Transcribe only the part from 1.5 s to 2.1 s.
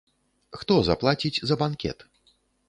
за банкет?